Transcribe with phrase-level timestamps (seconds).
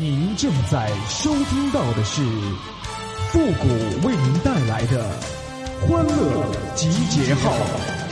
[0.00, 2.20] 您正在收听到的是
[3.30, 5.08] 复古为您带来的
[5.82, 8.03] 欢乐集结号。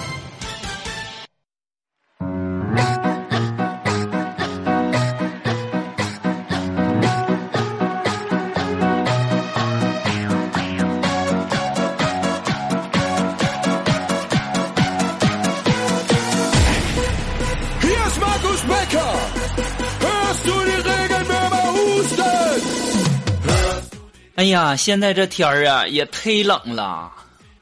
[24.43, 27.13] 哎呀，现在这天儿啊也忒冷了。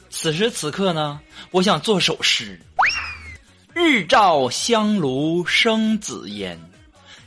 [0.08, 1.20] 此时此刻呢，
[1.50, 2.58] 我想做首诗：
[3.74, 6.58] 日照香炉生紫烟，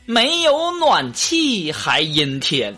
[0.06, 2.76] 没有暖气还阴天。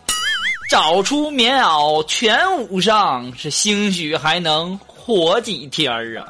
[0.68, 6.28] 找出棉袄全捂上，是兴许还能活几天儿啊！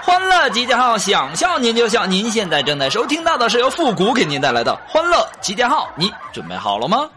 [0.00, 2.06] 欢乐集结号，想笑您就笑。
[2.06, 7.10] 您现在正在收听到的是由复古给您带来的欢乐集结号，你准备好了吗？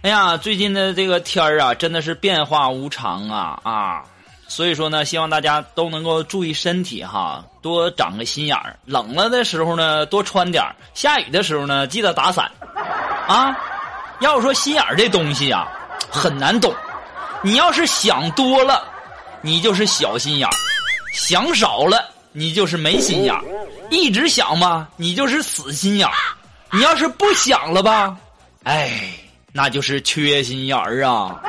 [0.00, 4.02] 哎呀，最近的这个天儿啊，真的是变化无常啊啊！
[4.46, 8.74] 所以说呢，希望大家都能够注意身体哈，多长个心眼儿。
[8.86, 12.50] 冷了的时候呢，多穿点儿；下雨的时候呢，记得打伞
[13.26, 13.54] 啊。
[14.20, 15.68] 要说心眼儿这东西啊，
[16.10, 16.74] 很难懂。
[17.42, 18.84] 你要是想多了，
[19.40, 20.52] 你就是小心眼儿；
[21.12, 23.40] 想少了，你就是没心眼儿；
[23.90, 26.12] 一直想吧，你就是死心眼儿；
[26.72, 28.16] 你要是不想了吧，
[28.64, 29.12] 哎，
[29.52, 31.40] 那就是缺心眼儿啊。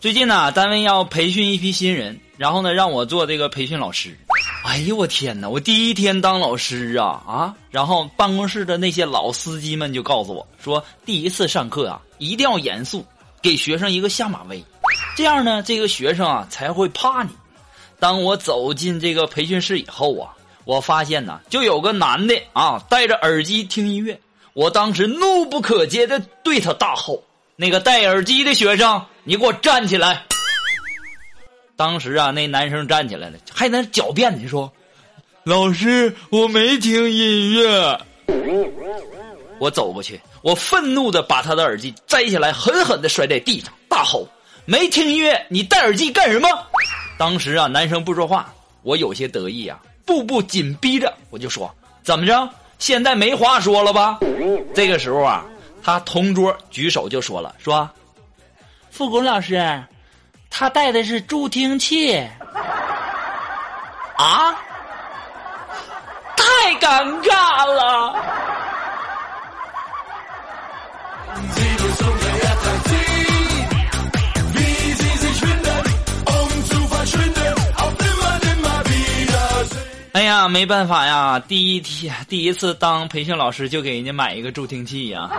[0.00, 4.16] 最近呢，单位要培训一批新人，然后呢，让我做这个培训老师。
[4.64, 5.46] 哎呦我天哪！
[5.46, 7.54] 我第一天当老师啊啊！
[7.70, 13.04] 然后办公室的那些老司机们就告诉我说，第一次上课啊，一定要严肃，
[13.42, 14.64] 给学生一个下马威，
[15.14, 17.28] 这样呢，这个学生啊才会怕你。
[17.98, 20.32] 当我走进这个培训室以后啊，
[20.64, 24.18] 我发现呢，就有个男的啊，戴着耳机听音乐。
[24.54, 27.22] 我当时怒不可遏的对他大吼
[27.54, 30.24] ：“那个戴耳机的学生！”你给我站起来！
[31.76, 34.72] 当时啊，那男生站起来了，还在那狡辩呢，说
[35.46, 38.00] ：“老师，我没听音乐。”
[39.60, 44.26] 我走过去，我愤怒的把他的耳机摘下来，狠狠的摔在地上，大吼
[44.66, 46.48] ：“没听音乐，你戴耳机干什么？”
[47.16, 48.52] 当时啊，男生不说话，
[48.82, 52.50] 我有些得意啊，步步紧逼着，我就说：“怎么着？
[52.80, 54.18] 现在没话说了吧？”
[54.74, 55.46] 这个时候啊，
[55.84, 57.88] 他同桌举手就说了：“说。”
[58.90, 59.82] 复古老师，
[60.50, 62.16] 他带的是助听器，
[64.16, 64.54] 啊，
[66.36, 68.14] 太尴尬了。
[80.12, 85.30] 哎呀，没办法呀，第一天第一次当培训老师就给人家买一个助听器呀，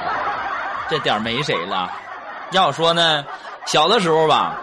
[0.90, 1.92] 这点没谁了。
[2.52, 3.26] 要说呢。
[3.68, 4.60] 小的时候吧，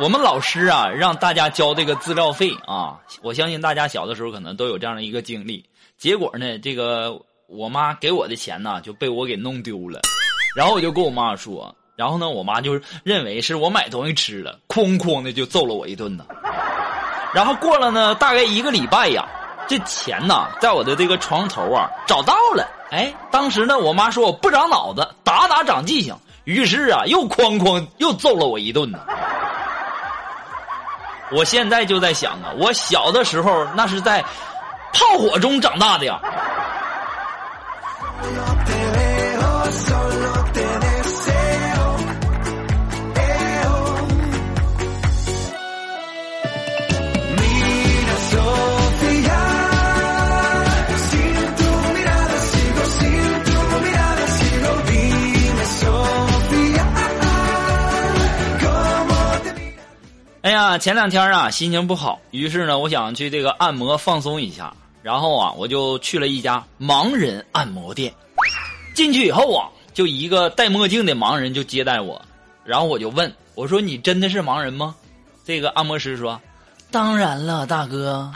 [0.00, 5.64] 我们老师啊让大家交这个资料费啊，我相信大家小的时候可能都有这样的一个经历。
[5.96, 10.00] 结果呢，这个我妈给我的钱呢就被我给弄丢了，
[10.56, 12.72] 然后我就跟我妈说，然后呢，我妈就
[13.04, 16.26] 认为是我买东西吃了，哐哐的就揍了我一顿呢。
[17.32, 19.24] 然后过了呢大概一个礼拜呀，
[19.68, 26.12] 这钱呢在我的这个床头啊找到了，哎，当时呢我妈说我不长脑子，打打长记性。
[26.44, 28.98] 于是啊，又哐哐又揍了我一顿呢。
[31.32, 34.24] 我现在就在想啊，我小的时候那是在
[34.92, 36.20] 炮火中长大的呀。
[60.70, 64.72] 啊，前两天啊，心情不好，于是呢，我想去这个按摩放松一下。
[65.02, 68.14] 然后啊，我就去了一家盲人按摩店。
[68.94, 72.22] 进去以后啊，就一个戴墨镜的盲人就接待我。
[72.64, 74.94] 然后我就问我说：“你真的是盲人吗？”
[75.44, 76.40] 这个按摩师说
[76.92, 78.30] ：“当然了，大哥。”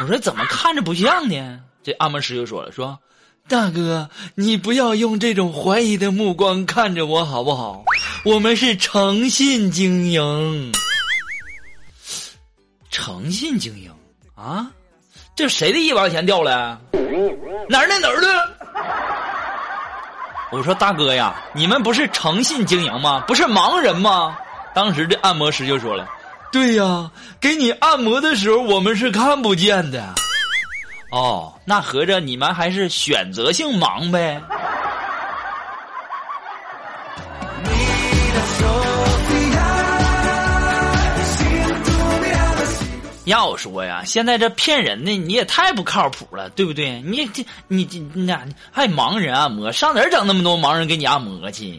[0.00, 2.98] 我说：“怎么看着不像呢？”这按摩师就说了：“说
[3.46, 7.84] 大哥，你不要用这种怀疑的目光看着我好不好？
[8.24, 10.72] 我们是诚信经营。
[13.00, 13.90] 诚信经营
[14.34, 14.70] 啊？
[15.34, 16.78] 这谁的一毛钱掉了？
[17.66, 18.28] 哪儿的哪儿的？
[20.52, 23.24] 我说大哥呀，你们不是诚信经营吗？
[23.26, 24.36] 不是盲人吗？
[24.74, 26.06] 当时这按摩师就说了
[26.52, 27.10] ：“对呀，
[27.40, 30.12] 给你按摩的时候我们是看不见的。”
[31.10, 34.42] 哦，那合着你们还是选择性盲呗？
[43.24, 47.02] 要说呀，现在这骗人的你也太不靠谱了，对不对？
[47.02, 51.78] 你这你这你俩还盲人按摩，上哪儿整那么多盲人给你按摩去？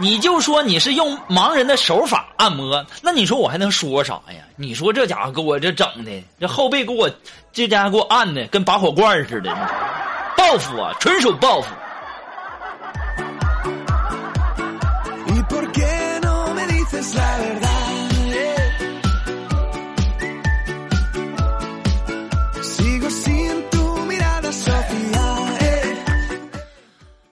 [0.00, 4.36] 你就说你是用盲人的手法按摩，那你说我还能说啥呀？
[4.56, 6.10] 你说这家伙给我这整的，
[6.40, 7.10] 这后背给我
[7.52, 9.54] 这家伙给我按的跟拔火罐似的，
[10.36, 11.68] 报复啊，纯属报复。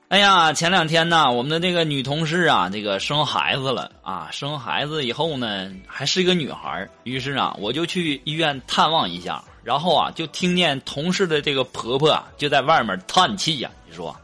[0.08, 14.16] 哎呀，前两天呢，我们的这个女同事啊，这个生孩子了啊，生孩子以后呢，还是一个女孩于是啊，我就去医院探望一下，然后啊，就听见同事的这个婆婆啊，就在外面叹气呀，你说，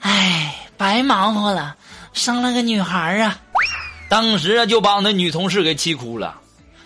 [0.00, 1.74] 哎，白忙活了，
[2.12, 3.38] 生了个女孩啊，
[4.08, 6.36] 当时啊，就把我那女同事给气哭了。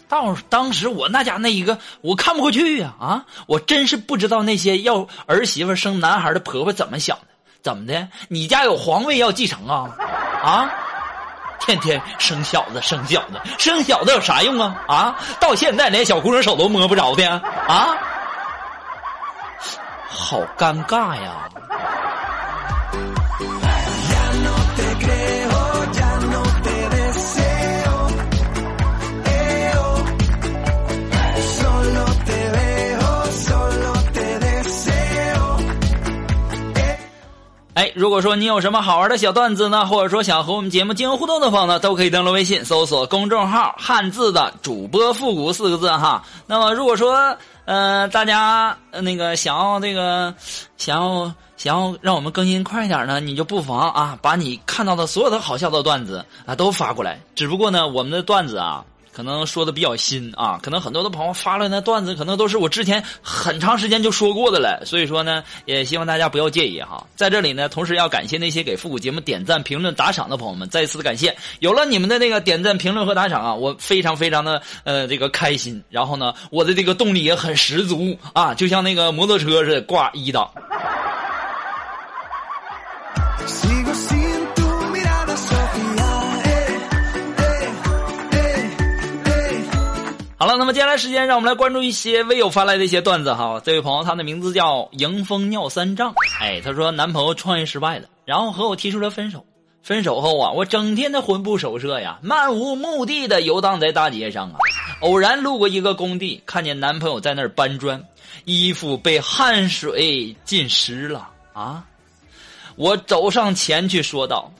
[0.08, 7.26] 到当时我那家那一个，我看不过去呀啊，我真是不知道那些要儿媳妇生男孩的婆婆怎么想的。
[7.62, 8.08] 怎么的？
[8.28, 9.88] 你家有皇位要继承啊？
[10.42, 10.70] 啊！
[11.58, 14.84] 天天生小子，生小子，生小子有啥用啊？
[14.86, 15.16] 啊！
[15.40, 17.26] 到现在连小姑娘手都摸不着的
[17.66, 17.96] 啊！
[20.06, 21.48] 好尴尬呀！
[38.04, 46.22] 如果说你有什么好玩的小段子呢，或者说想和我们节目进行互动的朋友呢，都可以登录微信搜索公众号“汉字的主播复古”四个字哈。
[46.46, 47.34] 那么如果说
[47.64, 50.34] 呃大家那个想要这个
[50.76, 57.18] 想要想要让我们更新快一点呢，你就不妨啊把你看到的所有的好笑的段子啊都发过来。
[57.34, 58.84] 只不过呢，我们的段子啊。
[59.14, 67.06] 可能说的比较新啊，可能很多的朋友发了那段子，可能都是我之前很长时间就说过的了，所以说呢，也希望大家不要介意哈。
[67.14, 71.36] 在这里呢，同时要感谢那些给复古节目点赞、评论、打赏的朋友们，再一次的感谢。
[71.60, 75.80] 有了你们的那个点赞、评论和打赏啊，我非常非常的呃这个开心。
[75.90, 80.50] 然后呢，我的这个动力也很十足啊，就像那个摩托车似的挂一档。
[90.56, 93.60] 那么接下来时间，让我们来关注一些微友发来的一些段子哈。
[93.64, 96.14] 这位朋友，他的名字叫迎风尿三丈。
[96.40, 99.44] 哎，他说男朋友创业失败了，然后和我提出了分手。
[99.82, 104.56] 分手后啊，我整天的魂不守舍呀，漫无目的的游荡在大街上啊。
[105.00, 108.02] 偶然路过一个工地，看见男朋友在那儿搬砖，
[108.44, 111.84] 衣服被汗水浸湿了啊。
[112.76, 114.50] 我走上前去说道：“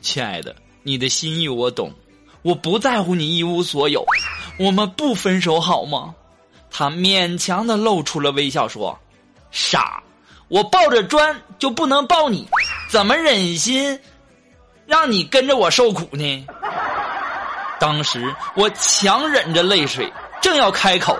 [0.00, 1.92] 亲爱的，你的心意我懂，
[2.40, 4.02] 我不在乎你一无所有。”
[4.62, 6.14] 我们不分手好吗？
[6.70, 8.96] 他勉强的露出了微笑，说
[9.50, 10.00] ：“傻，
[10.46, 12.48] 我抱着砖就不能抱你，
[12.88, 13.98] 怎么忍心
[14.86, 16.46] 让你跟着我受苦呢？”
[17.80, 21.18] 当时我强忍着泪水，正要开口，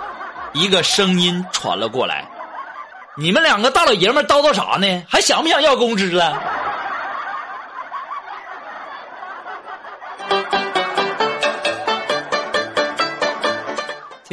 [0.53, 2.25] 一个声音传了过来
[3.19, 5.03] ：“你们两个大老爷们叨叨啥呢？
[5.09, 6.41] 还想不想要工资了？”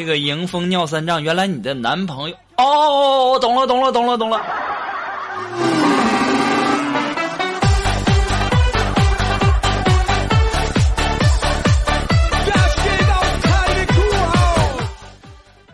[0.00, 4.40] 这个迎风尿三丈，原来你的男朋友哦，懂了懂了懂了懂了。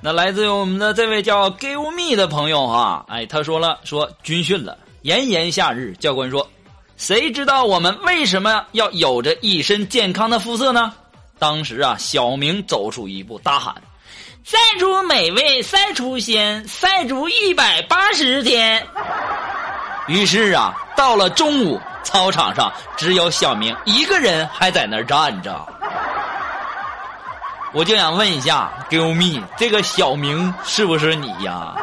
[0.00, 6.44] 那来自于我们的这位叫 Give Me 的朋友哈，哎，他说了说军训了，炎炎夏日，教官说，
[6.96, 10.92] 谁知道我们为什么要有着一身健康的肤色呢？
[11.38, 13.72] 当时啊，小明走出一步，大喊。
[14.44, 18.86] 赛出美味赛出鲜赛足一百八十天。
[20.06, 25.66] 于是啊到了中午操场上只有小明一个人还在那站着。
[27.72, 31.74] 我就想问一下 giveme 这个小明是不是你呀？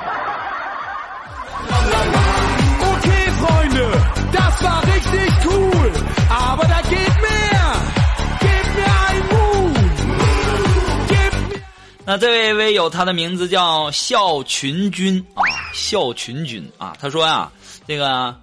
[12.06, 15.42] 那这位微友，他的名字叫笑群君啊，
[15.74, 17.52] 笑群君啊，他说呀，
[17.88, 18.36] 这个，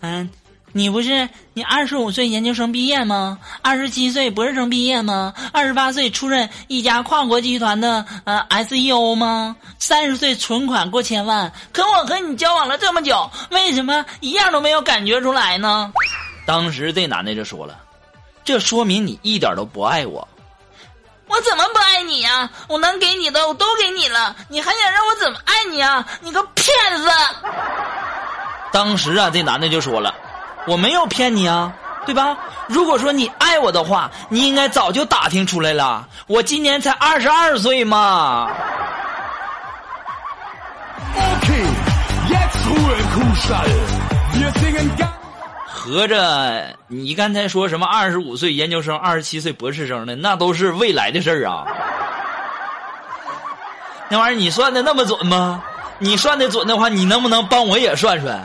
[0.00, 0.28] 嗯。
[0.72, 3.36] 你不是你二十五岁研究生毕业吗？
[3.60, 5.34] 二十七岁博士生毕业吗？
[5.52, 9.56] 二十八岁出任一家跨国集团的呃 SEO 吗？
[9.80, 11.52] 三十岁存款过千万？
[11.72, 15.92] 可我和你交往了这么久，为什么一样都没有感觉出来呢？
[16.46, 17.76] 当时这男的就说了
[18.44, 20.28] ：“这说明你一点都不爱我。”
[21.26, 21.79] 我怎么不
[22.68, 26.06] 我能给你的我都给你了，你还想让我怎么爱你啊？
[26.20, 27.08] 你个骗子！
[28.72, 30.14] 当时啊，这男的就说了。
[30.66, 31.72] 我没有骗你啊，
[32.04, 32.36] 对吧？
[32.68, 36.06] 如果说你爱我的话，你应该早就打听出来了。
[36.26, 38.50] 我今年才二十二岁嘛。
[45.66, 51.64] 合着你刚才说什么二十五岁研究生、二十七岁博士生的，那都是未来的事儿啊。
[54.10, 55.62] 那玩意儿你算的那么准吗？
[56.02, 58.42] 你算的准的话，你能不能帮我也算算？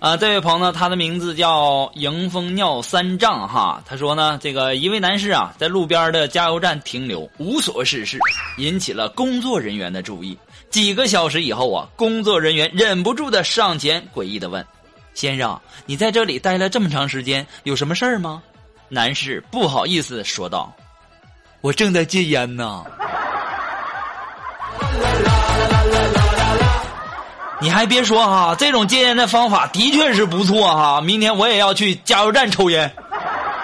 [0.00, 3.82] 啊，这位朋友，他的名字叫迎风尿三丈哈。
[3.84, 8.16] 他说呢，这个一位男士啊，在路边的加油站停留，无所事事，
[8.58, 10.38] 引起了工作人员的注意。
[10.70, 14.64] 几个小时以后啊，工作人员忍不住的上前诡异的问
[15.14, 18.40] ：“先生，你在这里待了这么长时间，有什么事儿吗？”
[18.88, 20.72] 男士不好意思说道
[21.60, 22.84] ：“我正在戒烟呢。”
[27.60, 31.00] 你还别说哈，这种戒烟的方法的确是不错哈。
[31.00, 32.90] 明天我也要去加油站抽烟，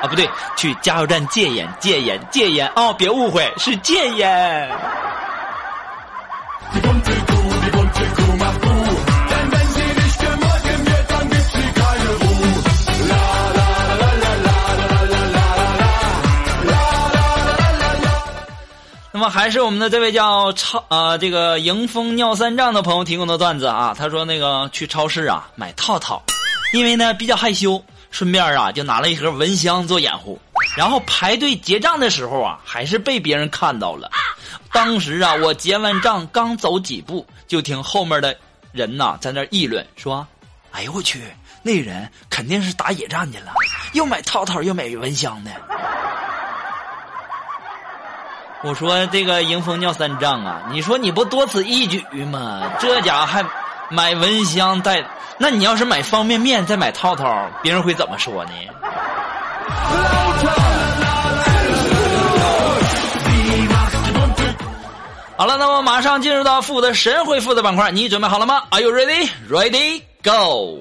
[0.03, 4.69] 啊，不对，去加油站戒烟，戒烟，戒烟哦，别误会，是戒烟。
[19.17, 26.21] 那么还是我们的这位叫超啊这个迎风尿三丈的朋友提供的段子啊，他说那个去超市啊买套套，
[26.73, 27.81] 因为呢比较害羞，
[28.11, 30.37] 顺便啊就拿了一盒蚊香做掩护，
[30.77, 34.11] 然后排队结账的时候啊还是被别人看到了，
[34.73, 38.37] 当时啊我结完账刚走几步，就听后面的
[38.73, 40.27] 人呐在那议论说，
[40.73, 41.23] 哎呦我去，
[41.63, 43.53] 那人肯定是打野战去了，
[43.93, 45.53] 又买套套又买蚊香的。
[48.65, 50.63] 我说这个迎风尿三丈啊！
[50.71, 52.63] 你说你不多此一举吗？
[52.81, 53.45] 这家还
[53.91, 55.05] 买蚊香带，
[55.37, 58.53] 那你要是买方便面再买套套，别人会怎么说呢？
[65.37, 69.29] 好了，那么马上进入到负的神回复的板块，你准备好了吗？Are you ready?
[69.51, 70.01] Ready?
[70.23, 70.79] Go!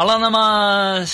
[0.00, 1.04] 好了，那么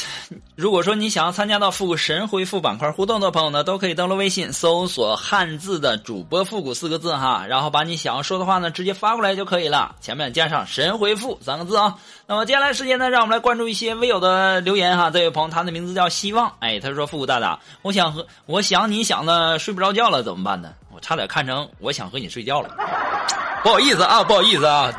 [0.56, 11.94] 如果说你想要参加到复古神回复板块互动的朋友呢，都可以登录微信搜索汉字的主播复古四个字哈，然后把你想要说的话呢直接发过来就可以了，前面加上神回复三个字啊。
[12.26, 15.10] 那么接下来时间呢，让我们来关注一些微友的留言哈。
[15.10, 20.74] 这位朋友他的名字叫希望，哎，他说复古大大，我想和我想你想的睡不着觉了怎么办呢？
[20.94, 22.68] 我差点看成我想和你睡觉了，
[23.64, 24.92] 不好意思啊，不好意思啊。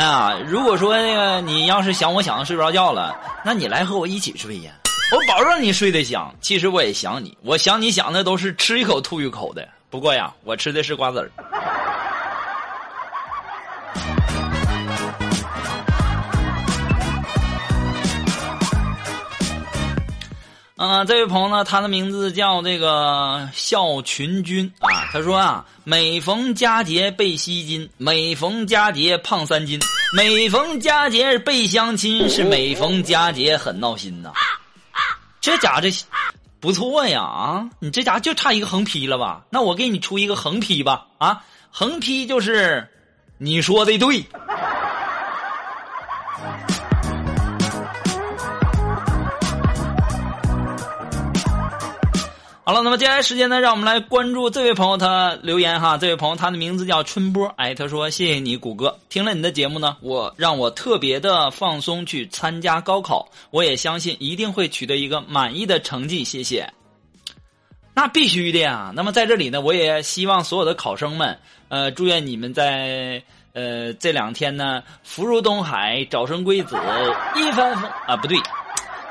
[0.00, 3.14] 啊，如果说那个你要是想我想的睡不着觉了，
[3.44, 4.72] 那你来和我一起睡呀，
[5.14, 6.34] 我保证你睡得香。
[6.40, 9.68] 其实我也想你，我想你想的都是吃一口吐一口的。
[9.90, 11.30] 不过呀，我吃的是瓜子儿。
[20.82, 25.10] 嗯，这位朋友呢，他的名字叫这个笑群君啊。
[25.12, 29.78] 他说啊，每逢佳节倍吸金，每逢佳节胖三斤，
[30.16, 34.32] 每逢佳节倍相亲，是每逢佳节很闹心呐。
[35.42, 35.92] 这家这
[36.60, 37.68] 不错呀啊！
[37.78, 39.44] 你这家就差一个横批了吧？
[39.50, 41.44] 那我给你出一个横批吧啊！
[41.70, 42.88] 横批就是
[43.36, 44.24] 你说的对。
[52.70, 55.98] 好了，那么接下来时间呢，让我们来关注这位朋友他留言哈。
[55.98, 66.72] 这位朋友他的名字叫春波，哎，他说谢谢你谷歌，听了你的节目呢，我让我特别的放松去参加高考，我也相信一定会取得一个满意的成绩，谢谢。
[67.92, 68.92] 那必须的呀。
[68.94, 71.36] 那么在这里呢，我也希望所有的考生们，
[71.70, 73.20] 呃，祝愿你们在
[73.52, 76.76] 呃这两天呢，福如东海，早生贵子，
[77.34, 78.38] 一帆风啊，不对。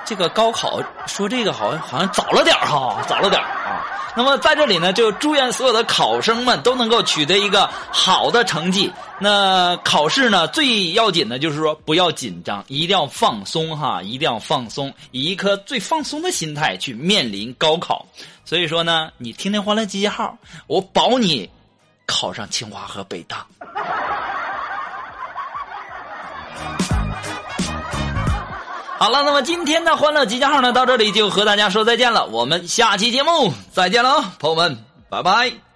[0.09, 3.85] 这个高考说这个好像好像早了点哈，早了点啊。
[4.17, 8.91] 那么在这里呢，就祝愿所有的考生们都能够取得一个好的成绩。
[9.19, 18.03] 那考试呢，最要紧的就是说不要紧张，一定要放松哈，一定要放松，以一颗最放松的心态去面临高考。
[18.43, 20.35] 所以说呢，你听听《欢乐集结号》，
[20.65, 21.47] 我保你
[22.07, 23.45] 考上清华和北大。
[28.99, 32.25] 好了，那么今天的欢乐集结号呢，到这里就和大家说再见了。
[32.25, 34.77] 我们下期节目再见了，朋友们，
[35.09, 35.68] 拜拜。